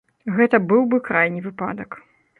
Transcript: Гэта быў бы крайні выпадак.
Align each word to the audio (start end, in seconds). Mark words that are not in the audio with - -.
Гэта 0.37 0.59
быў 0.71 0.81
бы 0.93 0.97
крайні 1.11 1.45
выпадак. 1.49 2.03